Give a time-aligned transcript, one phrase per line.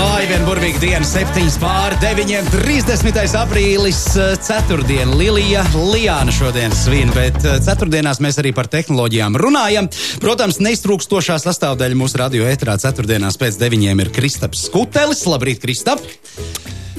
[0.00, 3.36] Ai, vien burvīga diena, 7 pār 9, 30.
[3.36, 5.12] aprīlis, eh, ceturtdiena.
[5.18, 9.90] Lilija Lijāna šodien svin, bet eh, ceturtdienās mēs arī par tehnoloģijām runājam.
[10.22, 15.26] Protams, neiztrūkstošā sastāvdaļa mūsu radio ētrā ceturtdienās pēc 9 ir Kristaps Skutelis.
[15.28, 16.00] Labrīt, Kristap!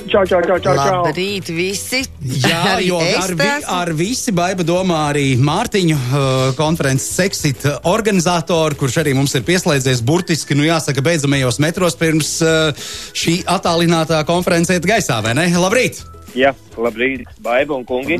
[0.04, 1.02] Čau, čau, čau, čau, čau.
[1.08, 2.04] Labrīt, visi.
[2.22, 6.24] Jā, jo ar, vi, ar visi baiba domā arī Mārtiņu uh,
[6.60, 12.90] konferences Sexit organizatoru, kurš arī mums ir pieslēdzies burtiski, nu jāsaka, beidzamajos metros pirms uh,
[13.16, 15.48] šī attālinātā konference iet gaisā, vai ne?
[15.56, 16.04] Labrīt!
[16.34, 16.50] Jā,
[16.82, 18.18] labrīt, baiba un kungi.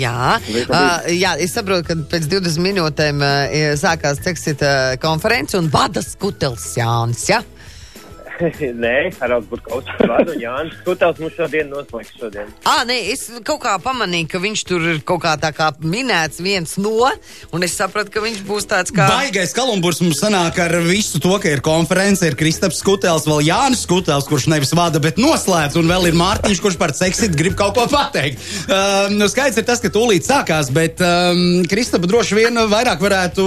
[0.00, 5.68] Jā, uh, jā, es saprotu, ka pēc 20 minūtēm uh, sākās Texita uh, konference un
[5.72, 7.26] vada skutels Jānis.
[7.28, 7.42] Ja?
[8.84, 12.50] Nē, Haralds Burkaus vada un Jānis Kutels mums šodien noslēgs šodien.
[12.68, 16.42] Ah, nē, es kaut kā pamanīju, ka viņš tur ir kaut kā tā kā minēts
[16.42, 17.10] viens no,
[17.52, 19.06] un es sapratu, ka viņš būs tāds kā.
[19.10, 23.84] Baigais kalumburs mums sanāk ar visu to, ka ir konference, ir Kristaps Skutels, vēl Jānis
[23.86, 27.76] Skutels, kurš nevis vada, bet noslēdz, un vēl ir Mārtiņš, kurš par Sexit grib kaut
[27.78, 28.42] ko pateikt.
[28.66, 33.46] Uh, nu, skaidrs ir tas, ka tūlīt sākās, bet um, Kristapa droši vien vairāk varētu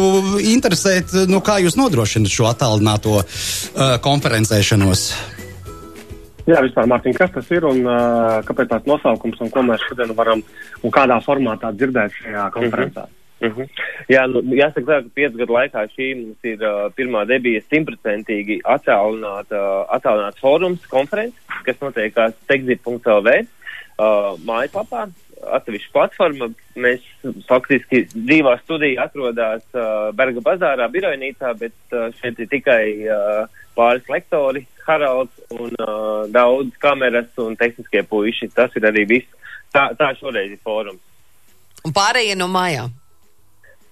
[0.56, 3.96] interesēt, nu, kā jūs nodrošināt šo attālināto uh,
[4.76, 5.34] konferencēšanos.
[6.46, 10.14] Jā, vispār, Mārtiņ, kas tas ir un uh, kāpēc tāds nosaukums un ko mēs šodien
[10.14, 10.44] varam
[10.84, 13.08] un kādā formātā dzirdēt šajā konferencē?
[13.42, 13.68] Uh -huh.
[14.10, 18.62] Jā, nu, jāsaka, tā, ka piecu gadu laikā šī mums ir uh, pirmā debija simtprocentīgi
[18.64, 23.28] attālināta uh, attālināts fórums, konferences, kas notiekās techzip.lv
[23.98, 25.10] uh, mājaslapā.
[25.56, 26.50] Atsevišķa platforma.
[26.80, 27.04] Mēs
[27.50, 34.08] faktiski dzīvā studija atrodas uh, Berga bazārā, birojnīcā, bet uh, šeit ir tikai uh, pāris
[34.12, 38.52] lektori, Haralds un uh, daudz kameras un tehniskie puiši.
[38.56, 39.52] Tas ir arī viss.
[39.76, 41.02] Tā, tā šoreiz ir fórums.
[41.86, 42.94] Un pārējie no mājām.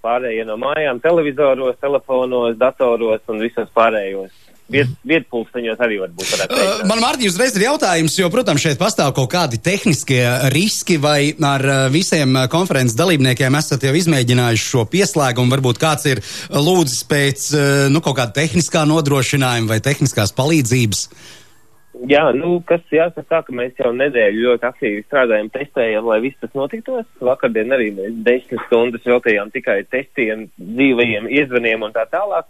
[0.04, 4.32] Pārējie no mājām, televizoros, telefonos, datoros un visos pārējos.
[4.72, 6.30] Viet, vietpulksteņos arī var būt.
[6.48, 10.22] Uh, man, Mārtiņ, uzreiz ir jautājums, jo, protams, šeit pastāv kaut kādi tehniskie
[10.54, 15.52] riski, vai ar uh, visiem uh, konferences dalībniekiem esat jau izmēģinājuši šo pieslēgumu.
[15.58, 21.08] Varbūt kāds ir uh, lūdzis pēc uh, nu, kaut kāda tehniskā nodrošinājuma vai tehniskās palīdzības.
[22.10, 26.40] Jā, nu, kas jāsaka tā, ka mēs jau nedēļu ļoti aktīvi strādājam, testējam, lai viss
[26.42, 27.06] tas notiktos.
[27.22, 32.50] Vakardien arī mēs desmit stundas veltījām tikai testiem, dzīvajiem iezvaniem un tā tālāk.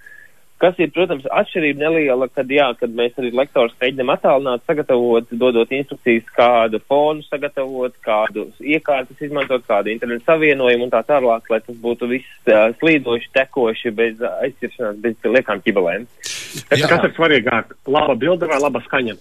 [0.63, 5.73] Kas ir, protams, atšķirība neliela, kad, jā, kad mēs arī lektors mēģinām attālināt, sagatavot, dodot
[5.75, 11.75] instrukcijas, kādu fonu sagatavot, kādu iekārtas izmantot, kādu internetu savienojumu un tā tālāk, lai tas
[11.83, 16.07] būtu viss uh, slīdoši, tekoši, bez aizķiršanās, bez liekām ķibelēm.
[16.23, 16.87] Kas, Jā.
[16.87, 17.75] kas ir svarīgāk?
[17.91, 19.19] Laba bilde vai laba skaņa?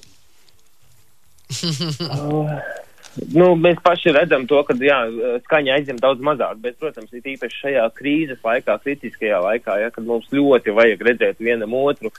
[3.36, 4.98] Nu, mēs paši redzam to, ka jā,
[5.44, 10.06] skaņa aizņem daudz mazāk, bet, protams, ir īpaši šajā krīzes laikā, kritiskajā laikā, ja, kad
[10.08, 12.12] mums ļoti vajag redzēt vienam otru,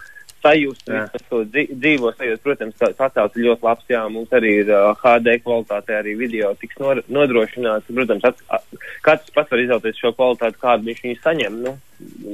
[0.43, 0.91] sajust
[1.29, 2.43] to dzī- dzīvo sajūtu.
[2.43, 6.53] Protams, tā- attēls ir ļoti labs, jā, mums arī ir uh, HD kvalitāte, arī video
[6.59, 7.89] tiks nor nodrošināts.
[7.89, 11.59] Protams, at, at, katrs pats var izvēlēties šo kvalitāti, kādu viņš viņu saņem.
[11.63, 11.75] Nu,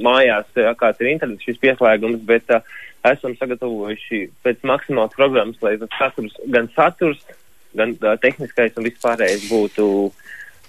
[0.04, 2.66] mājās, jā, kāds ir internets šis pieslēgums, bet uh,
[3.06, 7.22] esam sagatavojuši pēc maksimālas programmas, lai tas saturs, gan saturs,
[7.76, 9.86] gan uh, tehniskais un vispārējais būtu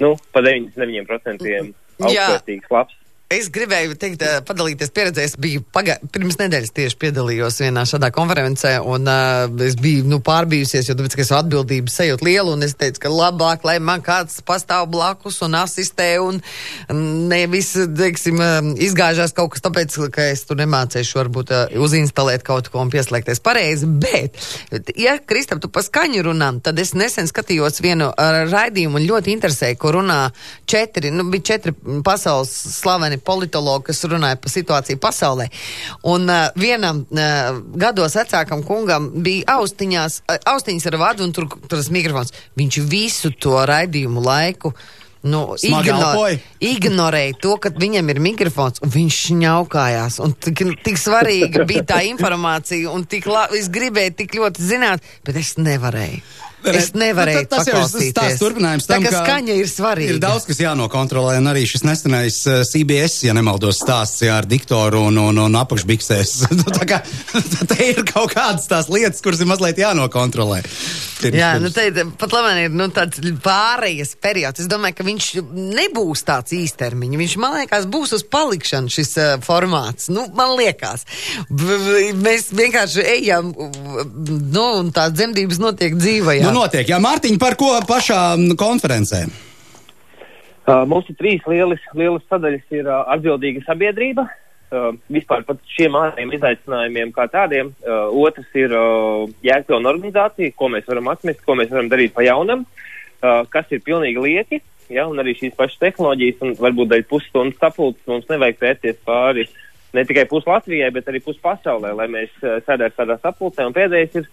[0.01, 1.61] nu, pa 99% Jā.
[1.99, 2.97] augstsvērtīgs, labs.
[3.31, 5.23] Es gribēju teikt, padalīties pieredzē.
[5.23, 5.95] Es biju pagā...
[6.11, 11.15] pirms nedēļas tieši piedalījos vienā šādā konferencē, un uh, es biju nu, pārbijusies, jo tāpēc,
[11.15, 15.39] ka es atbildības sajūtu lielu, un es teicu, ka labāk, lai man kāds pastāv blakus
[15.47, 16.41] un asistē, un
[17.31, 17.69] nevis,
[18.01, 18.41] teiksim,
[18.83, 23.39] izgāžās kaut kas tāpēc, ka es tur nemācīšu varbūt uh, uzinstalēt kaut ko un pieslēgties
[23.47, 23.87] pareizi.
[23.87, 24.35] Bet,
[24.99, 29.37] ja Kristap, tu pa skaņu runā, tad es nesen skatījos vienu uh, raidījumu un ļoti
[29.37, 30.19] interesēju, ko runā
[30.67, 35.49] četri, nu, bija četri pasaules slaveni politologi, kas runāja par situāciju pasaulē.
[36.11, 41.49] Un uh, vienam uh, gados vecākam kungam bija austiņās, uh, austiņas ar vadu un tur,
[41.67, 42.33] tur tas mikrofons.
[42.59, 44.73] Viņš visu to raidījumu laiku.
[45.21, 46.37] Nu, elpoja?
[46.65, 50.17] ignorēja to, ka viņam ir mikrofons, un viņš šņaukājās.
[50.25, 55.05] Un tik, tik svarīga bija tā informācija, un tik la, es gribēju tik ļoti zināt,
[55.27, 56.23] bet es nevarēju.
[56.69, 60.13] Es nevarēju Tas jau ir tās turpinājums Tā tam, kā ka skaņa ir svarīga.
[60.15, 64.45] Ir daudz, kas jānokontrolē, un arī šis nesenais uh, CBS, ja nemaldos, stāsts jā, ar
[64.49, 66.35] diktoru un, un, un apakšbiksēs.
[66.61, 66.99] Nu, tā kā
[67.71, 70.59] te ir kaut kādas tās lietas, kuras ir mazliet jānokontrolē.
[71.21, 74.61] Pirms- Jā, nu pirms- te pat labi ir nu, tāds pārējais periods.
[74.61, 75.27] Es domāju, ka viņš
[75.79, 77.17] nebūs tāds īstermiņš.
[77.21, 80.09] Viņš, man liekas, būs uz palikšanu šis uh, formāts.
[80.13, 81.05] Nu, man liekas,
[81.49, 86.45] B b- mēs vienkārši ejam, nu, un tā dzemdības notiek dzīvajā.
[86.47, 86.89] Nu, notiek.
[86.89, 88.19] Jā, Mārtiņ, par ko pašā
[88.59, 89.25] konferencē?
[90.61, 92.65] Uh, mums ir trīs lielas, lielas sadaļas.
[92.77, 97.71] Ir uh, atbildīga sabiedrība, uh, vispār par šiem ārējiem izaicinājumiem kā tādiem.
[97.81, 102.25] Uh, otrs ir uh, jēgpilna organizācija, ko mēs varam atmest, ko mēs varam darīt pa
[102.27, 104.61] jaunam, uh, kas ir pilnīgi lieki.
[104.91, 109.47] Ja, un arī šīs pašas tehnoloģijas, un varbūt daļai pusstundas sapulces mums nevajag pēties pāri
[109.95, 113.65] ne tikai pus Latvijai, bet arī pus pasaulē, lai mēs uh, sēdētu tādā sapulcē.
[113.67, 114.29] Un pēdējais ir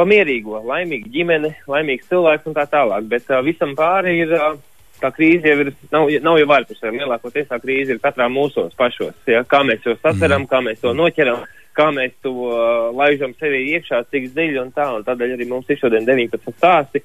[0.00, 3.06] pamierīgo, laimīgu ģimeni, laimīgs cilvēks un tā tālāk.
[3.12, 4.34] Bet uh, visam pāri ir.
[4.40, 4.58] Uh,
[5.00, 9.16] tā krīze jau ir, nav, nav jau vārpusē, lielākoties tā krīze ir katrā mūsos pašos,
[9.28, 9.40] ja?
[9.48, 14.02] kā mēs to saceram, kā mēs to noķeram, kā mēs to uh, laižam sevī iekšā,
[14.12, 17.02] cik dziļi un tā, un tādēļ arī mums ir šodien 19 stāsti,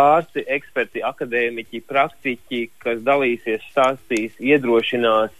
[0.00, 5.34] ārsti, eksperti, akadēmiķi, praktiķi, kas dalīsies, stāstīs, iedrošinās,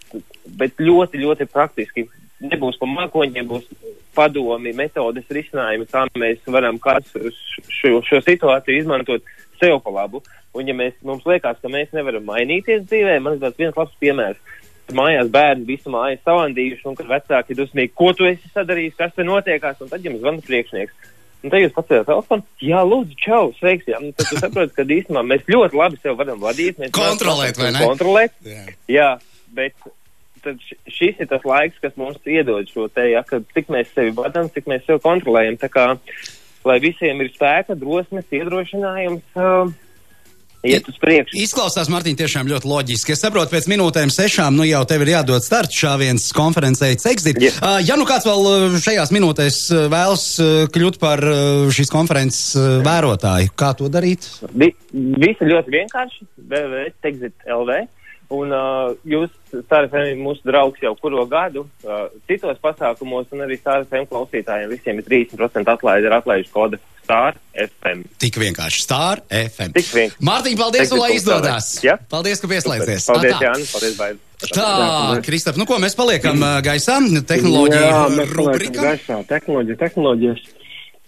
[0.59, 2.07] bet ļoti, ļoti praktiski.
[2.43, 3.67] Nebūs pa mākoņiem, būs
[4.15, 9.23] padomi, metodes, risinājumi, kā mēs varam šo, šo situāciju izmantot
[9.59, 10.21] sev pa labu.
[10.55, 14.61] Un, ja mēs, mums liekas, ka mēs nevaram mainīties dzīvē, man liekas, viens labs piemērs.
[14.95, 19.15] Mājās bērni visu māju savandījuši, un kad vecāki ir dusmīgi, ko tu esi sadarījis, kas
[19.15, 21.11] te notiekās, un tad jums zvana priekšnieks.
[21.45, 23.99] Un tad jūs pacēlat telefonu, jā, lūdzu, čau, sveiks, jā.
[24.01, 26.79] Un tad jūs saprotat, ka īstenībā mēs ļoti labi sev varam vadīt.
[26.95, 27.83] Kontrolēt, vai ne?
[27.85, 28.37] Kontrolēt.
[28.45, 28.63] Jā.
[28.89, 29.09] jā,
[29.57, 29.75] bet
[30.45, 30.61] tad
[30.91, 34.51] šis ir tas laiks, kas mums iedod šo te, ja, kad cik mēs sevi vadām,
[34.53, 35.57] cik mēs sevi kontrolējam.
[35.61, 35.87] Tā kā,
[36.67, 39.25] lai visiem ir spēka, drosmes, iedrošinājums.
[39.37, 39.73] Uh,
[40.65, 41.37] iet uz priekšu.
[41.43, 43.13] Izklausās, Mārtiņ, tiešām ļoti loģiski.
[43.13, 47.41] Es saprotu, pēc minūtēm sešām, nu jau tev ir jādod starts šāviens konferencei Cexit.
[47.41, 47.59] Yeah.
[47.59, 49.59] Uh, ja nu kāds vēl šajās minūtēs
[49.93, 50.25] vēlas
[50.73, 51.21] kļūt par
[51.75, 52.55] šīs konferences
[52.85, 54.25] vērotāju, kā to darīt?
[54.53, 56.25] Vi, visi ļoti vienkārši.
[56.45, 57.85] www.texit.lv.
[58.33, 59.29] Un uh, jūs,
[59.69, 65.05] Sārfēm, mūsu draugs jau kuro gadu, uh, citos pasākumos, un arī Sārfēm klausītājiem visiem ir
[65.05, 68.01] 30% atlaide ar atlaižu kodu Star FM.
[68.17, 69.75] Tik vienkārši Star FM.
[69.77, 70.25] Tik vienkārši.
[70.25, 71.69] Mārtiņ, paldies, un lai izdodas.
[71.85, 71.99] Ja?
[72.09, 73.05] Paldies, ka pieslēdzies.
[73.11, 74.23] Paldies, Jānis, paldies, Baidis.
[74.51, 74.69] Tā,
[75.23, 76.97] Kristap, nu ko mēs paliekam gaisā?
[77.29, 78.81] Tehnoloģija rubrika.
[78.89, 80.45] Gaisā, tehnoloģija, tehnoloģijas.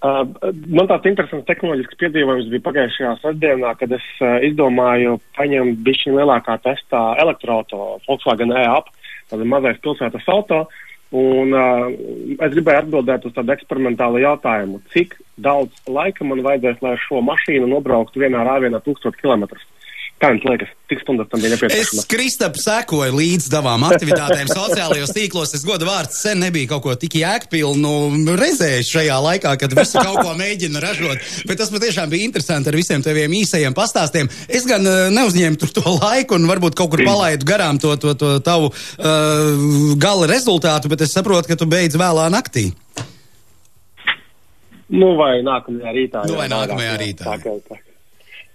[0.08, 6.20] Uh, man tāds interesants tehnoloģisks piedzīvojums bija pagājušajā sestdienā, kad es uh, izdomāju paņemt bišķiņu
[6.20, 8.92] lielākā testā elektroauto Volkswagen e-up,
[9.32, 10.62] tāda mazais pilsētas auto,
[11.18, 11.88] un uh,
[12.38, 17.72] es gribēju atbildēt uz tādu eksperimentālu jautājumu, cik daudz laika man vajadzēs, lai šo mašīnu
[17.74, 19.66] nobrauktu vienā rāvienā tūkstotu kilometrus.
[20.18, 22.00] Kā jums liekas, cik stundas tam bija nepieciešams?
[22.02, 25.54] Es, Kristap, sekoju līdz tavām aktivitātēm sociālajos tīklos.
[25.54, 30.18] Es godu vārds sen nebija kaut ko tik jēgpilnu redzējis šajā laikā, kad visu kaut
[30.26, 31.22] ko mēģina ražot.
[31.46, 34.32] Bet tas patiešām bija interesanti ar visiem taviem īsajiem pastāstiem.
[34.50, 38.18] Es gan uh, neuzņēmu tur to laiku un varbūt kaut kur palaidu garām to, to,
[38.18, 42.72] to tavu uh, gala rezultātu, bet es saprotu, ka tu beidz vēlā naktī.
[44.88, 46.26] Nu, vai nākamajā rītā.
[46.26, 47.28] Nu, vai jā, nākamajā jā, rītā.
[47.28, 47.84] Tā, tā, tā.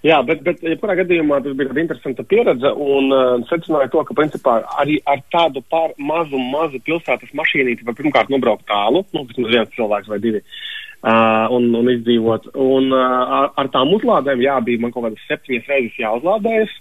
[0.02, 4.56] Jā, bet, bet jebkurā gadījumā tas bija interesanta pieredze un uh, secināja to, ka principā
[4.82, 9.76] arī ar tādu pār mazu, mazu pilsētas mašīnīti var pirmkārt nobraukt tālu, nu, vismaz viens
[9.76, 12.50] cilvēks vai divi, uh, un, un izdzīvot.
[12.58, 16.74] Un uh, ar, ar tām uzlādēm, jā, bija man kaut kādas septiņas reizes jāuzlādējas,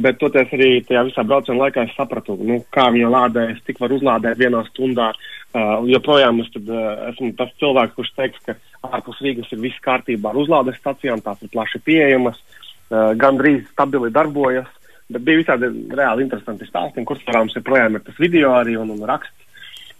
[0.00, 3.92] bet toties arī tajā visā brauciena laikā es sapratu, nu, kā viņa lādējas, cik var
[3.92, 5.12] uzlādēt vienā stundā.
[5.52, 8.56] Uh, joprojām es tad, uh, esmu tas cilvēks, kurš teiks, ka
[8.88, 14.08] ārpus Rīgas ir viss kārtībā ar uzlādes stacijām, tās ir plaši pieejamas, uh, gandrīz stabili
[14.14, 14.70] darbojas,
[15.12, 19.04] bet bija visādi reāli interesanti stāsti, kurš varāms joprojām ir tas video arī un, un
[19.08, 19.36] raksts.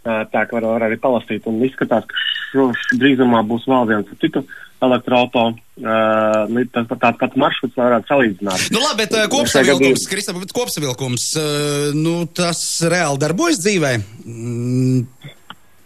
[0.03, 4.17] Uh, tā kā var, var arī palasīt, un izskatās, ka šo, drīzumā būs vēl viens
[4.25, 4.41] citu
[4.87, 8.67] elektroauto, uh, tas pat tāds pats maršruts, varētu salīdzināt.
[8.75, 13.95] Nu labi, bet uh, kopsavilkums, Kristap, bet kopsavilkums, uh, nu tas reāli darbojas dzīvē?
[14.27, 15.05] Mm,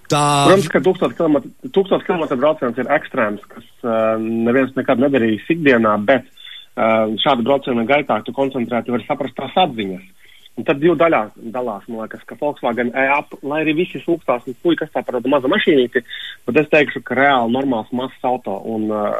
[0.07, 0.23] Tā...
[0.47, 1.41] Protams, ka 1000 km,
[1.75, 7.87] 1000 km brauciens ir ekstrēms, kas uh, neviens nekad nedarījis ikdienā, bet uh, šāda brauciena
[7.89, 10.05] gaitā tu koncentrēti vari saprast tās atziņas.
[10.57, 14.57] Un tad divi daļās dalās, man liekas, ka Volkswagen e-up, lai arī visi sūkstās, un
[14.63, 16.01] puļi, kas tā par tādu mazu mašīnīti,
[16.49, 19.11] bet es teikšu, ka reāli normāls mazs auto, un uh,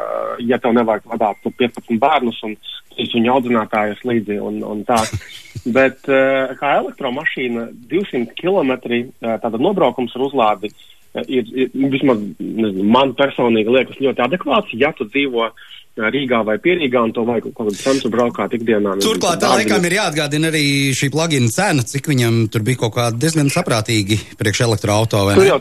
[0.41, 2.57] ja tev nevajag vadāt 15 bērnus un
[2.95, 4.97] trīs viņu audzinātājus līdzi un, un tā.
[5.77, 10.85] Bet uh, kā elektromašīna 200 km uh, tāda nobraukums ar uzlādi uh,
[11.25, 15.51] ir, ir vismaz nezinu, man personīgi liekas ļoti adekvāts, ja tu dzīvo
[15.97, 18.97] Rīgā vai Pierīgā un to vajag kaut kādu centru braukāt ikdienā.
[19.03, 20.65] Turklāt tā laikam ir jāatgādina arī
[20.97, 25.59] šī plugina cena, cik viņam tur bija kaut kā diezgan saprātīgi priekš elektroauto, Tur jau,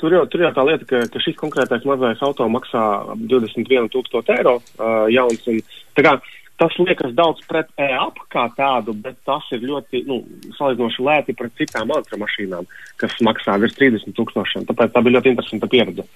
[0.00, 2.84] tur, jau, tur jau tā lieta, ka, ka šis konkrētais mazais auto maksā
[3.30, 5.46] 21 tūkstoši eiro uh, jauns.
[5.50, 5.60] Un,
[5.98, 6.16] tā kā,
[6.60, 10.20] tas liekas daudz pret e-ap kā tādu, bet tas ir ļoti, nu,
[10.58, 12.68] salīdzinoši lēti pret citām elektromašīnām,
[13.00, 14.66] kas maksā virs 30 tūkstošiem.
[14.68, 16.06] Tāpēc tā bija ļoti interesanta pieredze.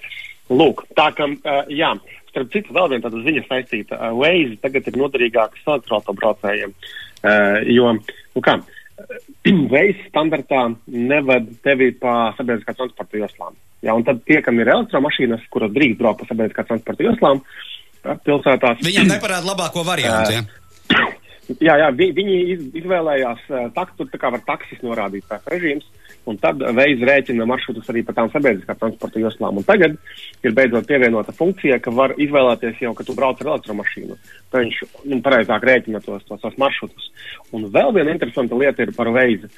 [0.51, 1.95] Lūk, tā kā, uh, jā,
[2.35, 3.97] starp citu, vēl viena tāda ziņa saistīta.
[3.97, 7.93] Uh, Waze tagad ir noderīgāks elektroautobraucējiem, uh, jo,
[8.35, 8.57] nu kā,
[9.73, 13.57] veids standartā neved tevi pa sabiedriskā transporta joslām.
[13.85, 18.15] Ja, un tad tie, kam ir elektromašīnas, kuras drīkst braukt pa sabiedriskā transporta joslām, uh,
[18.27, 18.83] pilsētās.
[18.83, 20.41] Viņam neparāda labāko variantu.
[20.41, 21.05] Ja?
[21.61, 25.85] Jā, jā vi, viņi iz, izvēlējās uh, taktu, tā kā var taksis norādīt tās režīms,
[26.25, 29.59] un tad veids rēķina maršrutus arī pa tām sabiedriskā transporta joslām.
[29.61, 29.97] Un tagad
[30.41, 34.17] ir beidzot pievienota funkcija, ka var izvēlēties jau, ka tu brauc ar elektromašīnu.
[34.49, 37.11] Tad viņš nu, pareizāk rēķina tos, tos, tos maršrutus.
[37.53, 39.51] Un vēl viena interesanta lieta ir par veidu,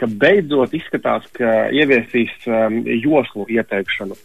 [0.00, 4.16] ka beidzot izskatās, ka ieviesīs um, joslu ieteikšanu.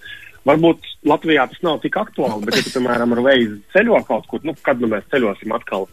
[0.47, 4.55] Varbūt Latvijā tas nav tik aktuāli, bet, ja piemēram, ar veidu ceļo kaut kur, nu,
[4.63, 5.89] kad nu mēs ceļosim atkal,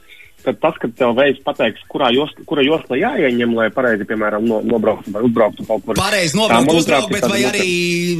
[0.46, 4.60] tad tas, kad tev veids pateiks, kurā josla, kura josla jāieņem, lai pareizi, piemēram, no,
[4.66, 5.98] nobrauktu vai uzbrauktu kaut kur.
[5.98, 7.68] Pareizi nobraukt, uzbraukt, bet vai arī,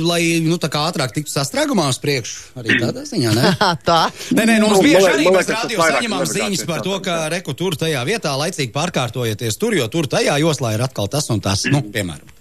[0.07, 3.55] lai, nu, tā kā ātrāk tiktu sastrēgumā uz priekšu, arī tādā ziņā, ne?
[3.89, 4.01] Tā.
[4.37, 7.57] Nē, nē, nu, mums Nu, bieži arī mēs vairāk saņemam ziņas par to, ka reku
[7.59, 11.65] tur tajā vietā laicīgi pārkārtojieties tur, jo tur tajā joslā ir atkal tas un tas,
[11.71, 12.36] nu, piemēram.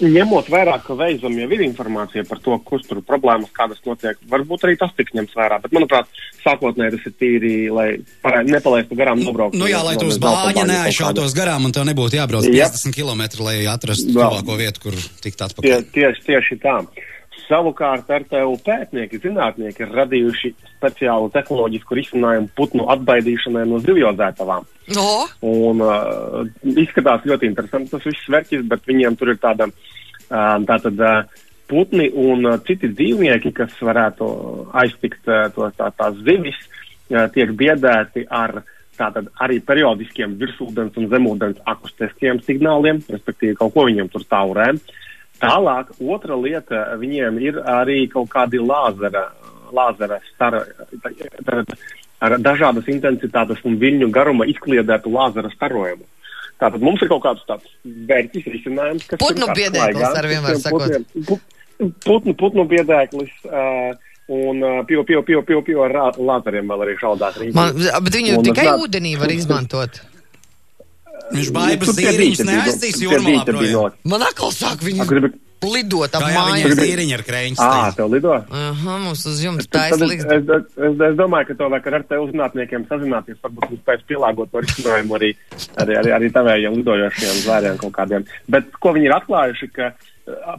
[0.00, 4.66] Ņemot vērā, ka veizam jau ir informācija par to, kur tur problēmas, kādas notiek, varbūt
[4.66, 5.60] arī tas tiks ņemts vērā.
[5.64, 6.10] Bet, manuprāt,
[6.44, 7.88] sākotnēji tas ir tīri, lai
[8.48, 9.56] nepalaistu garām nobraukt.
[9.58, 12.70] Nu jā, lai autobāņa kaut neaizšautos garām un tev nebūtu jābrauc Jā.
[12.72, 15.88] 50 km, lai atrastu tuvāko vietu, kur tikt Tie, atpakaļ.
[15.94, 16.78] tieši, tieši tā.
[17.44, 24.64] Savukārt RTU pētnieki, zinātnieki ir radījuši speciālu tehnoloģisku risinājumu putnu atbaidīšanai no zivjozētavām.
[24.96, 25.08] No,
[25.44, 31.00] Un uh, izskatās ļoti interesanti tas viss verķis, bet viņiem tur ir tāda, uh, tātad
[31.04, 34.28] uh, putni un uh, citi dzīvnieki, kas varētu
[34.84, 36.60] aiztikt uh, to, tā, tās zivis,
[37.12, 38.62] uh, tiek biedēti ar
[38.98, 44.70] tātad arī periodiskiem virsūdens un zemūdens akustiskiem signāliem, respektīvi kaut ko viņiem tur taurē.
[45.42, 49.26] Tālāk, otra lieta, viņiem ir arī kaut kādi lāzera,
[49.74, 50.62] lāzera stara,
[52.24, 56.06] ar dažādas intensitātes un viļņu garuma izkliedētu lāzera starojumu.
[56.62, 57.66] Tātad mums ir kaut kāds tāds
[58.08, 61.44] vērtīgs risinājums, kas Putnu biedēklis ar vien var šiem sakot.
[62.06, 63.90] Putnu, putnu biedēklis uh,
[64.30, 67.40] un uh, pio, pio, pio, pio, pio ar lāzeriem vēl arī šaudāt.
[67.58, 67.74] man,
[68.06, 69.98] bet viņu Un tikai atnāk- ūdenī var izmantot.
[71.96, 72.12] Tie
[73.06, 73.72] jūrmalā dīķi bija projām.
[73.74, 74.10] ļoti.
[74.12, 75.06] Man atkal sāk viņu
[75.66, 76.54] lidot ap jau māju.
[76.54, 77.24] viņiem zīriņi ar.
[77.24, 77.92] Ā, teica.
[77.98, 78.34] tev lido?
[78.34, 80.24] Aha, mums uz jums taisa es, liks.
[80.24, 83.40] es, es, es domāju, ka to vajag ar te uzzinātniekiem sazināties.
[83.44, 85.34] Varbūt mums spēs pielāgot to risinājumu arī,
[85.82, 88.26] arī, arī, arī tavējiem lidojošiem zvēriem kaut kādiem.
[88.50, 90.12] Bet ko viņi ir atklājuši, ka uh,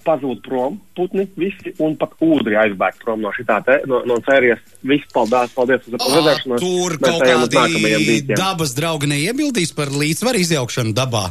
[0.05, 4.62] pazūd prom putni visi un pat ūdri aizbēg prom no šitā te, no, no sērijas.
[4.85, 6.62] Viss paldies, paldies uz redzēšanos.
[6.62, 11.29] Tur kaut kādi dabas draugi neiebildīs par līdzsvaru izjaukšanu dabā.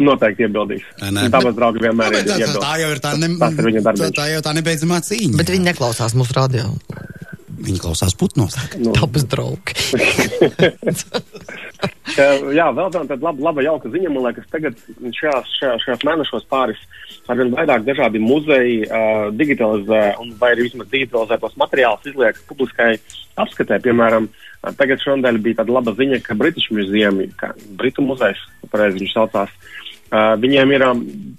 [0.00, 0.84] Noteikti iebildīs.
[1.28, 4.40] Dabas draugi vienmēr ir tā, tā, tā jau ir tā, ne, ir tā, tā jau
[4.44, 5.36] tā nebeidzamā cīņa.
[5.36, 6.70] Bet viņi neklausās mūsu radio.
[7.62, 8.56] Viņi klausās putnos.
[8.80, 9.76] Nu, Dabas draugi.
[12.12, 14.80] Jā, vēl tāda tāda laba, laba jauka ziņa, man liekas, tagad
[15.18, 16.80] šajās, šajās, šajās mēnešos pāris
[17.30, 22.96] arvien vairāk dažādi muzeji uh, digitalizē un vai arī vismaz digitalizētos materiālus izliek publiskai
[23.44, 23.78] apskatē.
[23.84, 28.40] Piemēram, uh, tagad šodien bija tāda laba ziņa, ka British Museum, kā Britu muzejs,
[28.70, 30.86] pareizi viņš saucās, uh, viņiem ir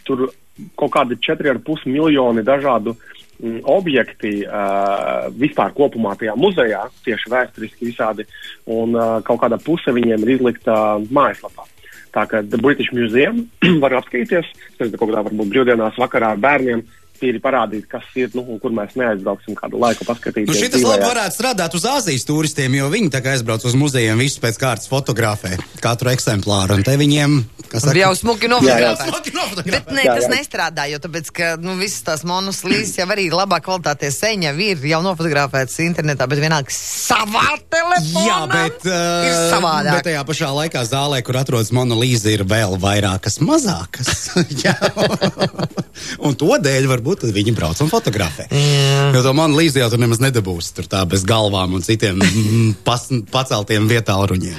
[0.07, 0.29] tur
[0.77, 8.27] kaut kādi 4,5 miljoni dažādu mm, objekti uh, vispār kopumā tajā muzejā, tieši vēsturiski visādi,
[8.69, 10.75] un uh, kaut kāda puse viņiem ir izlikta
[11.09, 11.69] mājaslapā.
[12.13, 13.47] Tā kā The British Museum
[13.83, 16.83] var apskatīties, tas ir kaut kādā varbūt brīvdienās vakarā ar bērniem,
[17.19, 20.49] tīri parādīt, kas ir, nu, un kur mēs neaizbrauksim kādu laiku paskatīties.
[20.49, 24.19] Nu, šitas labi varētu strādāt uz Āzijas turistiem, jo viņi tā kā aizbrauc uz muzejiem,
[24.21, 27.39] visus pēc kārtas fotografē, katru eksemplāru, un te viņiem,
[27.71, 29.67] kas Jau smuki Jā, nofotografēts.
[29.69, 30.31] Bet nē, Jā, tas jā.
[30.33, 35.01] nestrādā, jo tāpēc, ka nu, visas tās monoslīdes jau arī labā kvalitātē seņa ir jau
[35.05, 38.25] nofotografētas internetā, bet vienalga savā telefonā.
[38.27, 39.99] Jā, bet, uh, ir savādāk.
[39.99, 44.13] bet tajā pašā laikā zālē, kur atrodas monolīze, ir vēl vairākas mazākas.
[44.63, 44.75] Jā.
[46.23, 48.45] un to dēļ varbūt viņi brauc un fotografē.
[48.47, 49.11] Jā.
[49.13, 50.71] Jo to monolīzi jau tur nemaz nedabūs.
[50.77, 54.55] Tur tā bez galvām un citiem mm, pas, paceltiem vietāluņiem.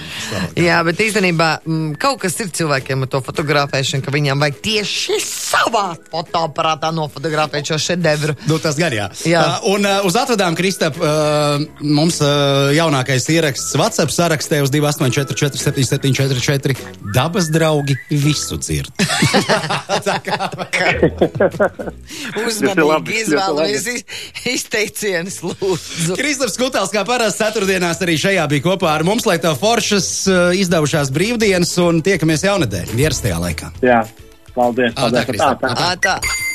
[0.60, 5.18] Jā, bet īstenībā m, kaut kas ir cilvēkiem ar to fotografēšanu, ka viņam vajag tieši
[5.24, 8.36] savā fotoaparātā nofotografēt šo šedevru.
[8.50, 9.08] Nu, tas gan jā.
[9.24, 9.44] Jā.
[9.64, 15.56] Uh, un uh, uz atvedām, Kristap, uh, mums uh, jaunākais ieraksts WhatsApp sarakstē uz 284,
[15.64, 16.76] 7744.
[17.16, 18.92] Dabas draugi visu dzird.
[20.24, 20.50] Kā-
[22.34, 24.04] Uzmanīgi labi, ļoti izvēlamies iz-
[24.54, 26.16] izteicienus, lūdzu.
[26.18, 30.40] Kristaps Kutāls, kā parasti ceturtdienās, arī šajā bija kopā ar mums, lai tev foršas uh,
[30.58, 33.70] izdevušās brīvdienas un tiekamies jaunadēļ, ierastajā laikā.
[33.86, 34.02] Jā,
[34.56, 34.96] paldies.
[34.98, 35.30] Paldies.
[35.30, 35.62] Kristap.
[35.62, 35.94] tā, tā.
[36.08, 36.53] Tā.